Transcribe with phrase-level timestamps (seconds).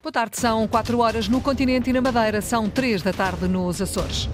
[0.00, 3.82] Boa tarde, são 4 horas no continente e na Madeira, são 3 da tarde nos
[3.82, 4.28] Açores.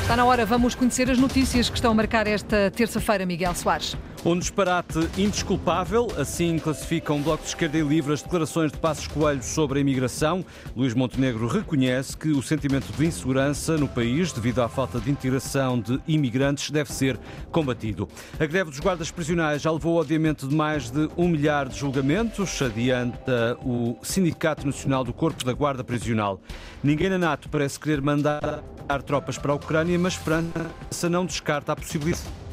[0.00, 3.94] Está na hora, vamos conhecer as notícias que estão a marcar esta terça-feira, Miguel Soares.
[4.24, 9.06] Um disparate indesculpável, assim classifica um Bloco de Esquerda e Livre as declarações de Passos
[9.06, 10.44] Coelho sobre a imigração.
[10.76, 15.80] Luís Montenegro reconhece que o sentimento de insegurança no país, devido à falta de integração
[15.80, 17.16] de imigrantes, deve ser
[17.52, 18.08] combatido.
[18.40, 21.78] A greve dos guardas prisionais já levou ao adiamento de mais de um milhar de
[21.78, 26.40] julgamentos, adianta o Sindicato Nacional do Corpo da Guarda Prisional.
[26.82, 28.64] Ninguém na NATO parece querer mandar
[29.06, 32.47] tropas para a Ucrânia, mas França não descarta a possibilidade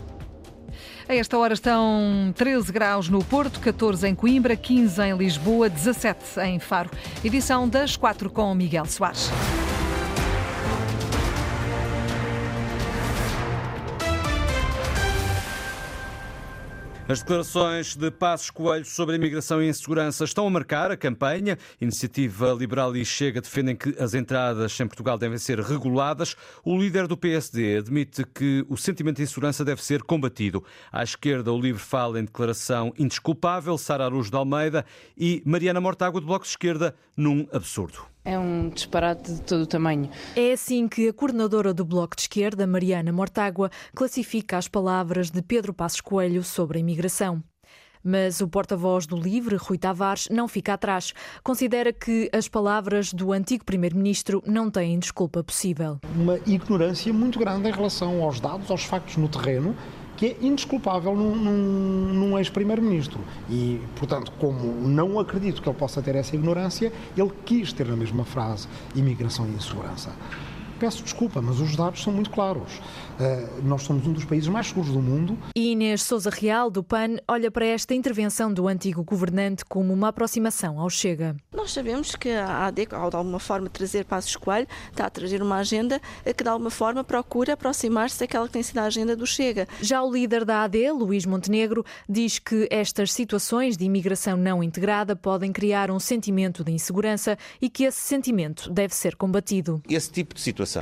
[1.07, 6.39] a esta hora estão 13 graus no Porto, 14 em Coimbra, 15 em Lisboa, 17
[6.41, 6.89] em Faro.
[7.23, 9.29] Edição das 4 com Miguel Soares.
[17.07, 21.55] As declarações de Passos Coelho sobre a imigração e insegurança estão a marcar a campanha.
[21.79, 26.35] Iniciativa Liberal e Chega defendem que as entradas em Portugal devem ser reguladas.
[26.63, 30.63] O líder do PSD admite que o sentimento de insegurança deve ser combatido.
[30.91, 34.83] À esquerda, o Livre fala em declaração indesculpável, Sara Araújo de Almeida
[35.15, 38.14] e Mariana Mortágua, do Bloco de Esquerda, num absurdo.
[38.25, 40.09] É um disparate de todo o tamanho.
[40.35, 45.43] É assim que a coordenadora do Bloco de Esquerda, Mariana Mortágua, classifica as palavras de
[45.43, 47.43] Pedro Passos Coelho sobre a imigração.
[48.03, 51.13] Mas o porta-voz do LIVRE, Rui Tavares, não fica atrás.
[51.43, 55.99] Considera que as palavras do antigo primeiro-ministro não têm desculpa possível.
[56.15, 59.75] Uma ignorância muito grande em relação aos dados, aos factos no terreno
[60.17, 63.19] que é indesculpável num, num, num ex-primeiro-ministro.
[63.49, 67.95] E, portanto, como não acredito que ele possa ter essa ignorância, ele quis ter na
[67.95, 70.13] mesma frase imigração e insegurança.
[70.79, 72.79] Peço desculpa, mas os dados são muito claros.
[73.15, 75.37] Uh, nós somos um dos países mais seguros do mundo.
[75.55, 80.09] E Inês Souza Real, do PAN, olha para esta intervenção do antigo governante como uma
[80.09, 81.35] aproximação ao Chega.
[81.53, 85.41] Nós sabemos que a AD, ao de alguma forma trazer Passos Coelho, está a trazer
[85.41, 89.25] uma agenda que de alguma forma procura aproximar-se daquela que tem sido a agenda do
[89.25, 89.67] Chega.
[89.81, 95.15] Já o líder da AD, Luís Montenegro, diz que estas situações de imigração não integrada
[95.15, 99.81] podem criar um sentimento de insegurança e que esse sentimento deve ser combatido.
[99.89, 100.74] Esse tipo de situação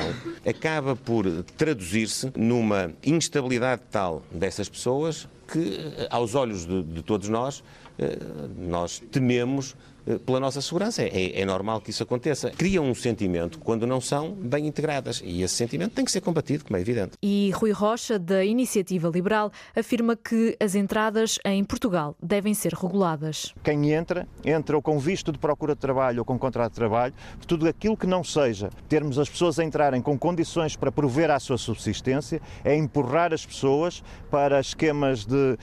[0.48, 1.26] acaba por
[1.58, 7.64] traduzir-se numa instabilidade tal dessas pessoas que, aos olhos de, de todos nós,
[8.00, 8.18] eh,
[8.58, 9.93] nós tememos eh,
[10.26, 11.02] pela nossa segurança.
[11.04, 12.52] É, é, normal que isso aconteça.
[12.52, 16.66] Criam um sentimento quando não são bem integradas e esse sentimento tem que ser combatido,
[16.66, 17.14] como é evidente.
[17.22, 23.54] E Rui Rocha, da Iniciativa Liberal, afirma que as entradas em Portugal devem ser reguladas.
[23.64, 27.14] Quem entra, entra ou com visto de procura de trabalho ou com contrato de trabalho,
[27.48, 31.40] tudo aquilo que não seja termos as pessoas a entrarem com condições para prover à
[31.40, 35.58] sua subsistência, é empurrar as pessoas para esquemas de uh,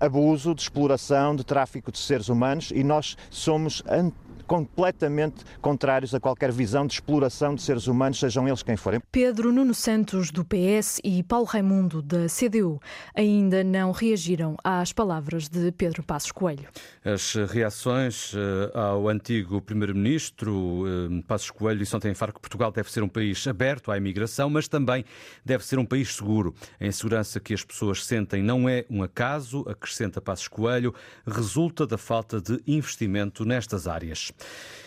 [0.00, 4.12] abuso, de exploração, de tráfico de seres humanos e nós somos and
[4.46, 9.00] completamente contrários a qualquer visão de exploração de seres humanos, sejam eles quem forem.
[9.10, 12.80] Pedro Nuno Santos, do PS, e Paulo Raimundo, da CDU,
[13.14, 16.68] ainda não reagiram às palavras de Pedro Passos Coelho.
[17.04, 22.70] As reações eh, ao antigo Primeiro-Ministro eh, Passos Coelho disse ontem em Faro que Portugal
[22.70, 25.04] deve ser um país aberto à imigração, mas também
[25.44, 26.54] deve ser um país seguro.
[26.80, 30.94] A insegurança que as pessoas sentem não é um acaso, acrescenta Passos Coelho,
[31.26, 34.32] resulta da falta de investimento nestas áreas.
[34.38, 34.83] フッ。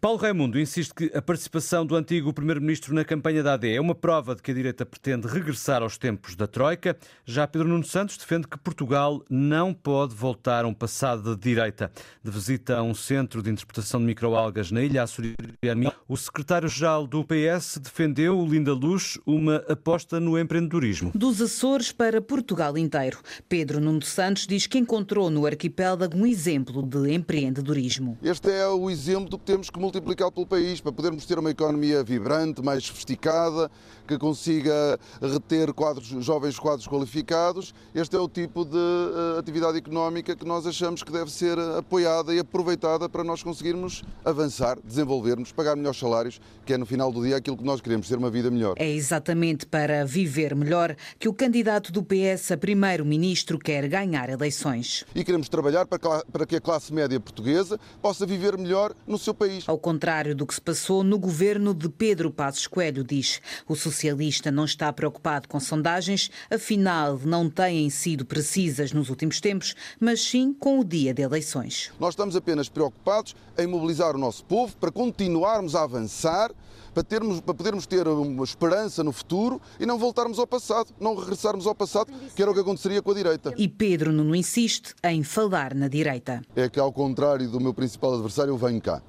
[0.00, 3.96] Paulo Raimundo insiste que a participação do antigo Primeiro-Ministro na campanha da AD é uma
[3.96, 6.96] prova de que a direita pretende regressar aos tempos da Troika.
[7.24, 11.90] Já Pedro Nuno Santos defende que Portugal não pode voltar a um passado de direita.
[12.22, 17.24] De visita a um centro de interpretação de microalgas na ilha açoriana, o secretário-geral do
[17.24, 21.10] PS defendeu, Linda Luz, uma aposta no empreendedorismo.
[21.12, 23.18] Dos Açores para Portugal inteiro.
[23.48, 28.16] Pedro Nuno Santos diz que encontrou no arquipélago um exemplo de empreendedorismo.
[28.22, 31.50] Este é o exemplo do que temos que multiplicá-lo pelo país, para podermos ter uma
[31.50, 33.70] economia vibrante, mais sofisticada,
[34.06, 37.74] que consiga reter quadros, jovens quadros qualificados.
[37.94, 42.34] Este é o tipo de uh, atividade económica que nós achamos que deve ser apoiada
[42.34, 47.22] e aproveitada para nós conseguirmos avançar, desenvolvermos, pagar melhores salários, que é no final do
[47.22, 48.74] dia aquilo que nós queremos, ter uma vida melhor.
[48.78, 55.04] É exatamente para viver melhor que o candidato do PS a primeiro-ministro quer ganhar eleições.
[55.14, 59.64] E queremos trabalhar para que a classe média portuguesa possa viver melhor no seu país.
[59.66, 63.40] Ao ao contrário do que se passou no governo de Pedro Passos Coelho, diz.
[63.68, 69.76] O socialista não está preocupado com sondagens, afinal não têm sido precisas nos últimos tempos,
[70.00, 71.92] mas sim com o dia de eleições.
[72.00, 76.50] Nós estamos apenas preocupados em mobilizar o nosso povo para continuarmos a avançar
[76.92, 81.14] para, termos, para podermos ter uma esperança no futuro e não voltarmos ao passado, não
[81.14, 83.54] regressarmos ao passado, que era o que aconteceria com a direita.
[83.56, 86.42] E Pedro Nuno insiste em falar na direita.
[86.56, 89.00] É que, ao contrário do meu principal adversário, eu venho cá.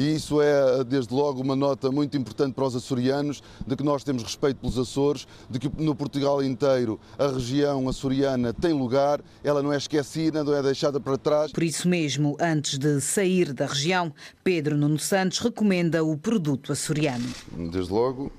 [0.00, 4.02] E isso é, desde logo, uma nota muito importante para os açorianos, de que nós
[4.02, 9.62] temos respeito pelos Açores, de que no Portugal inteiro a região açoriana tem lugar, ela
[9.62, 11.52] não é esquecida, não é deixada para trás.
[11.52, 14.10] Por isso mesmo, antes de sair da região,
[14.42, 17.28] Pedro Nuno Santos recomenda o produto açoriano.
[17.70, 18.32] Desde logo,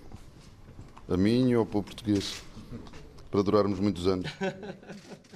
[1.07, 2.41] a mim e ao povo português,
[3.29, 4.31] para durarmos muitos anos.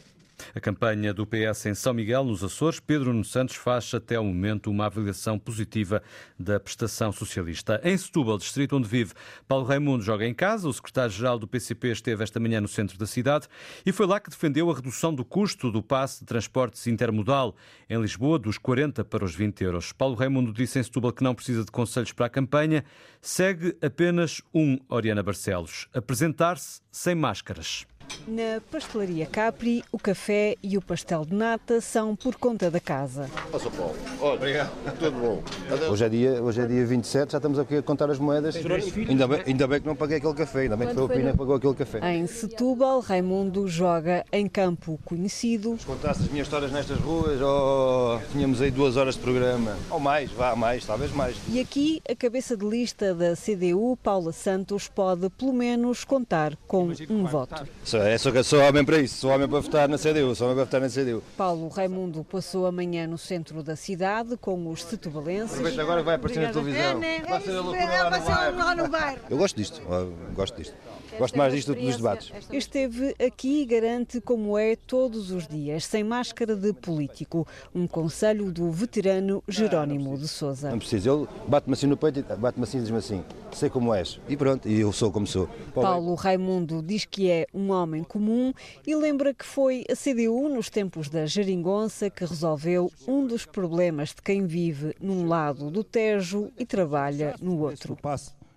[0.55, 4.23] A campanha do PS em São Miguel, nos Açores, Pedro Nuno Santos faz até o
[4.23, 6.01] momento uma avaliação positiva
[6.39, 7.81] da prestação socialista.
[7.83, 9.11] Em Setúbal, distrito onde vive,
[9.49, 10.69] Paulo Raimundo joga em casa.
[10.69, 13.49] O secretário-geral do PCP esteve esta manhã no centro da cidade
[13.85, 17.53] e foi lá que defendeu a redução do custo do passe de transportes intermodal
[17.89, 19.91] em Lisboa dos 40 para os 20 euros.
[19.91, 22.85] Paulo Raimundo disse em Setúbal que não precisa de conselhos para a campanha.
[23.21, 27.85] Segue apenas um, Oriana Barcelos, apresentar-se sem máscaras.
[28.27, 33.29] Na pastelaria Capri, o café e o pastel de nata são por conta da casa.
[33.51, 33.95] Passa Paulo.
[34.21, 34.71] Olha, Obrigado.
[34.99, 35.43] Tudo bom.
[35.89, 38.55] Hoje é, dia, hoje é dia 27, já estamos aqui a contar as moedas.
[38.55, 41.31] Ainda bem, ainda bem que não paguei aquele café, ainda bem que foi o Pina
[41.31, 42.15] que pagou aquele café.
[42.15, 45.77] Em Setúbal, Raimundo joga em campo conhecido.
[45.79, 49.75] Se contasse as minhas histórias nestas ruas, oh, tínhamos aí duas horas de programa.
[49.89, 51.35] Ou mais, vá, mais, talvez mais.
[51.49, 56.91] E aqui, a cabeça de lista da CDU, Paula Santos, pode pelo menos contar com
[57.09, 57.67] um voto.
[58.07, 60.55] É só que sou homem para isso, sou homem para votar na CDU, sou homem
[60.55, 61.23] para votar na CDU.
[61.35, 65.53] Paulo Raimundo passou a manhã no centro da cidade com os setubalenses.
[65.53, 66.99] Aproveita agora vai aparecer na televisão.
[67.27, 68.09] Vai ser a loucura
[68.55, 69.19] lá no bairro.
[69.29, 69.81] Eu gosto disto,
[70.33, 70.75] gosto disto.
[71.17, 72.31] Gosto mais disto do que dos debates.
[72.51, 77.47] Esteve aqui e garante como é todos os dias, sem máscara de político.
[77.73, 80.71] Um conselho do veterano Jerónimo de Souza.
[80.71, 84.19] Não precisa, ele bate-me assim no peito, bate-me assim e diz-me assim, sei como és.
[84.27, 85.47] E pronto, e eu sou como sou.
[85.73, 88.53] Paulo Raimundo diz que é um homem comum
[88.85, 94.09] e lembra que foi a CDU, nos tempos da geringonça, que resolveu um dos problemas
[94.09, 97.97] de quem vive num lado do Tejo e trabalha no outro.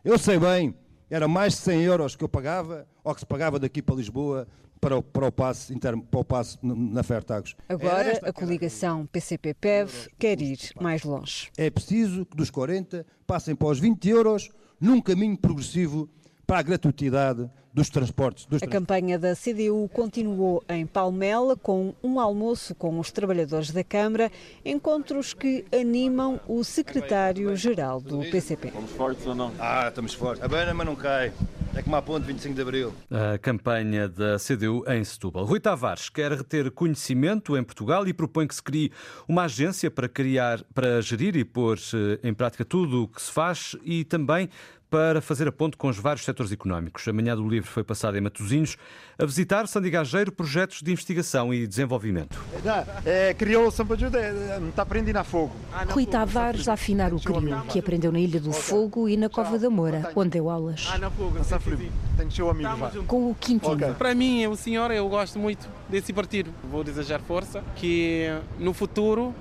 [0.05, 0.75] Eu sei bem
[1.11, 4.47] era mais de 100 euros que eu pagava, ou que se pagava daqui para Lisboa,
[4.81, 7.57] para o, para o passe interno, para o passe na Fertagos.
[7.69, 11.51] Agora a coligação PCP-PEV quer ir mais longe.
[11.57, 14.51] É preciso que dos 40 passem para os 20 euros
[14.81, 16.09] num caminho progressivo
[16.49, 18.47] para a gratuitidade dos transportes.
[18.47, 23.85] Dos a campanha da CDU continuou em Palmela com um almoço com os trabalhadores da
[23.85, 24.33] Câmara,
[24.65, 28.69] encontros que animam o secretário-geral do PCP.
[28.69, 29.53] Estamos fortes ou não?
[29.59, 30.43] Ah, estamos fortes.
[30.43, 31.35] A bana, mas não cai.
[31.75, 32.95] É como a ponte 25 de Abril.
[33.11, 35.45] A campanha da CDU em Setúbal.
[35.45, 38.91] Rui Tavares quer reter conhecimento em Portugal e propõe que se crie
[39.29, 43.31] uma agência para, criar, para gerir e pôr eh, em prática tudo o que se
[43.31, 44.49] faz e também
[44.91, 47.07] para fazer a ponte com os vários setores económicos.
[47.07, 48.77] A manhã do livro foi passada em Matosinhos
[49.19, 52.39] a visitar Sandigageiro projetos de investigação e desenvolvimento.
[53.05, 53.87] É, criou São
[54.69, 55.55] está aprendendo a fogo.
[55.91, 59.59] Rui Tavares a afinar o crioulo, que aprendeu na Ilha do Fogo e na Cova
[59.59, 60.89] da Moura, onde deu aulas.
[62.17, 62.71] Tenho seu amigo
[63.07, 63.95] Com o Quintino.
[63.95, 66.53] Para mim, o senhor, eu gosto muito desse partido.
[66.71, 68.27] Vou desejar força, que
[68.59, 69.35] no futuro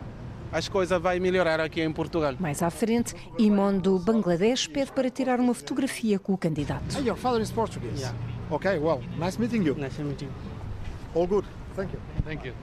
[0.52, 2.36] as coisas vai melhorar aqui em Portugal.
[2.40, 6.98] Mais à frente, Imon do Bangladesh pede para tirar uma fotografia com o candidato.
[6.98, 8.02] Hey, your father is Portuguese.
[8.02, 8.18] Yeah.
[8.50, 9.76] Okay, well, nice meeting you.
[9.76, 11.20] Nice meeting you.
[11.20, 11.46] All good.
[11.76, 12.00] Thank you.
[12.26, 12.54] Thank you.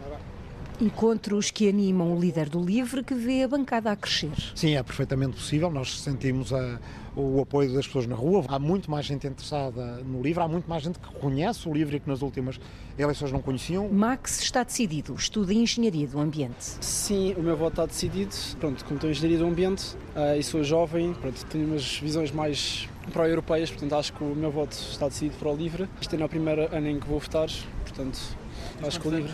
[0.80, 4.32] Encontros que animam o líder do LIVRE que vê a bancada a crescer.
[4.54, 5.70] Sim, é perfeitamente possível.
[5.70, 6.80] Nós sentimos a,
[7.14, 8.44] o apoio das pessoas na rua.
[8.48, 11.94] Há muito mais gente interessada no livro, há muito mais gente que conhece o livro
[11.94, 12.58] e que nas últimas
[12.98, 13.88] eleições não conheciam.
[13.88, 16.76] Max está decidido, estuda Engenharia do Ambiente.
[16.80, 18.34] Sim, o meu voto está decidido.
[18.58, 22.32] Pronto, como estou em Engenharia do Ambiente uh, e sou jovem, pronto, tenho umas visões
[22.32, 25.88] mais pró-europeias, portanto acho que o meu voto está decidido para o livre.
[26.00, 27.48] Este é o primeiro ano em que vou votar,
[27.82, 28.18] portanto
[28.82, 29.32] acho que o livre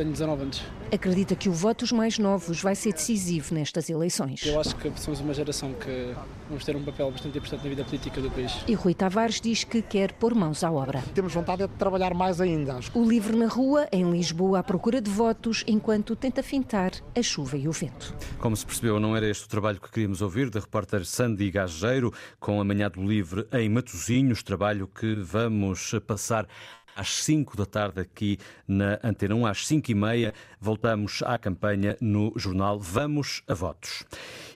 [0.00, 0.62] tenho 19 anos.
[0.92, 4.44] Acredita que o voto dos mais novos vai ser decisivo nestas eleições?
[4.44, 6.14] Eu acho que somos uma geração que
[6.48, 8.52] vamos ter um papel bastante importante na vida política do país.
[8.66, 11.02] E Rui Tavares diz que quer pôr mãos à obra.
[11.14, 12.80] Temos vontade de trabalhar mais ainda.
[12.94, 17.56] O livro na rua, em Lisboa, à procura de votos, enquanto tenta fintar a chuva
[17.56, 18.14] e o vento.
[18.38, 22.12] Como se percebeu, não era este o trabalho que queríamos ouvir da repórter Sandy Gageiro,
[22.40, 26.48] com a Manhã do Livre em Matosinhos, trabalho que vamos passar
[26.94, 31.96] às 5 da tarde aqui na Antena 1, às 5 e meia, Voltamos à campanha
[32.02, 34.04] no jornal Vamos a Votos.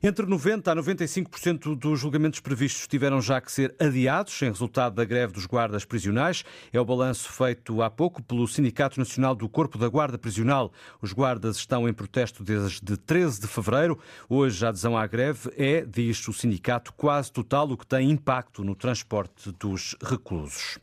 [0.02, 5.04] Entre 90% a 95% dos julgamentos previstos tiveram já que ser adiados em resultado da
[5.06, 6.44] greve dos guardas prisionais.
[6.70, 10.70] É o balanço feito há pouco pelo Sindicato Nacional do Corpo da Guarda Prisional.
[11.00, 13.98] Os guardas estão em protesto desde 13 de fevereiro.
[14.28, 18.62] Hoje a adesão à greve é, diz o sindicato, quase total, o que tem impacto
[18.62, 20.78] no transporte dos reclusos.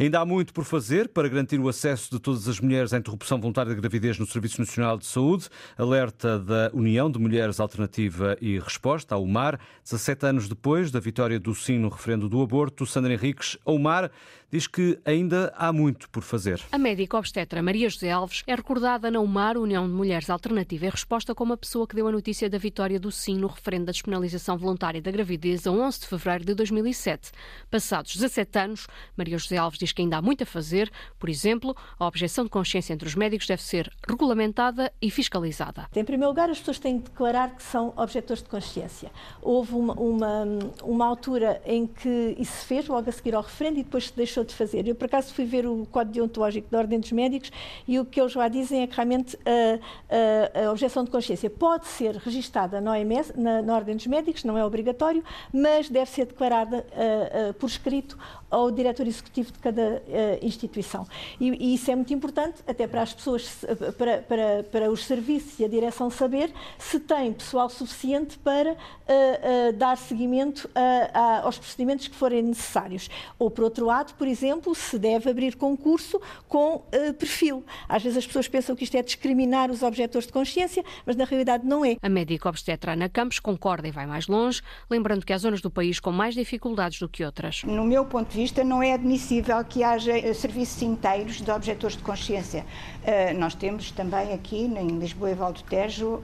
[0.00, 3.38] Ainda há muito por fazer para garantir o acesso de todas as mulheres à interrupção
[3.38, 5.48] voluntária de gravidez no Serviço Nacional de Saúde.
[5.76, 11.38] Alerta da União de Mulheres Alternativa e Resposta, a UMAR, 17 anos depois da vitória
[11.38, 12.86] do sim no referendo do aborto.
[12.86, 14.10] Sandra Henriques, a UMAR
[14.52, 16.60] diz que ainda há muito por fazer.
[16.70, 20.90] A médica obstetra Maria José Alves é recordada na UMAR, União de Mulheres Alternativa e
[20.90, 23.92] Resposta, como a pessoa que deu a notícia da vitória do sim no referendo da
[23.92, 27.30] despenalização voluntária da gravidez a 11 de fevereiro de 2007.
[27.70, 30.90] Passados 17 anos, Maria José Alves diz que ainda há muito a fazer.
[31.18, 35.88] Por exemplo, a objeção de consciência entre os médicos deve ser regulamentada e fiscalizada.
[35.96, 39.10] Em primeiro lugar, as pessoas têm de declarar que são objetores de consciência.
[39.40, 40.44] Houve uma, uma,
[40.82, 44.16] uma altura em que isso se fez, logo a seguir ao referendo, e depois se
[44.16, 44.86] deixou deixou de fazer.
[44.86, 47.50] Eu, por acaso, fui ver o Código Deontológico da Ordem dos Médicos
[47.86, 51.48] e o que eles lá dizem é que realmente a, a, a objeção de consciência
[51.48, 56.10] pode ser registada na OMS, na, na, Ordem dos Médicos, não é obrigatório, mas deve
[56.10, 58.18] ser declarada uh, uh, por escrito
[58.52, 61.06] ao diretor executivo de cada uh, instituição.
[61.40, 63.64] E, e, isso é muito importante, até para as pessoas,
[63.96, 68.74] para, para, para os serviços e a direção saber se tem pessoal suficiente para uh,
[68.74, 73.08] uh, dar seguimento a, a, aos procedimentos que forem necessários.
[73.38, 76.82] Ou, por outro lado, por exemplo, se deve abrir concurso com
[77.18, 77.64] perfil.
[77.88, 81.24] Às vezes as pessoas pensam que isto é discriminar os objetores de consciência, mas na
[81.24, 81.96] realidade não é.
[82.02, 85.70] A médica obstetra Ana Campos concorda e vai mais longe, lembrando que há zonas do
[85.70, 87.62] país com mais dificuldades do que outras.
[87.64, 91.96] No meu ponto de vista, não é admissível que haja eh, serviços inteiros de objetores
[91.96, 92.64] de consciência.
[93.02, 96.22] Uh, nós temos também aqui, em Lisboa e Valdo Tejo, uh,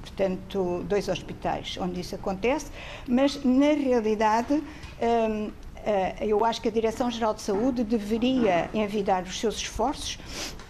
[0.00, 2.70] portanto, dois hospitais onde isso acontece,
[3.06, 4.62] mas, na realidade,
[6.20, 10.18] eu acho que a Direção-Geral de Saúde deveria envidar os seus esforços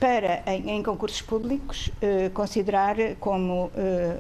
[0.01, 3.71] para, em, em concursos públicos, uh, considerar como uh,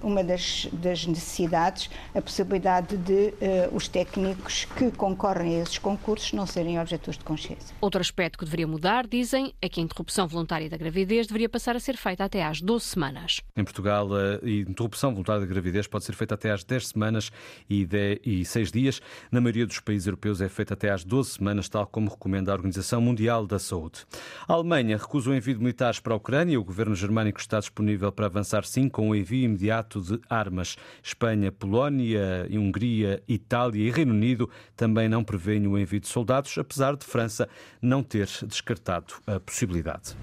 [0.02, 3.32] uma das, das, necessidades a possibilidade de
[3.72, 7.74] os técnicos que concorrem a esses concursos não serem objetores de consciência.
[7.80, 11.74] Outro aspecto que deveria mudar, dizem, é que a interrupção voluntária da gravidez deveria passar
[11.74, 13.40] a ser feita até às 12 semanas.
[13.56, 17.32] Em Portugal, a interrupção voluntária da gravidez pode ser feita até às 10 semanas
[17.68, 19.00] e, 10, e 6 dias.
[19.30, 22.54] Na maioria dos países europeus é feita até às 12 semanas, tal como recomenda a
[22.54, 24.06] Organização Mundial da Saúde.
[24.48, 26.58] A Alemanha recusa o envio de militares para a Ucrânia.
[26.58, 30.76] O governo germânico está disponível para avançar sim com o envio imediato de armas.
[31.02, 36.96] Espanha, Polónia, Hungria, Itália e Reino Unido também não prevêem o envio de soldados, apesar
[36.96, 37.46] de França
[37.82, 40.16] não ter descartado a possibilidade.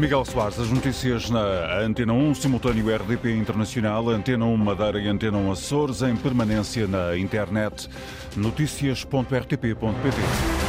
[0.00, 5.36] Miguel Soares, as notícias na Antena 1, simultâneo RDP Internacional, Antena 1 Madeira e Antena
[5.36, 7.86] 1 Açores, em permanência na internet,
[8.34, 10.59] notícias.rtp.pt.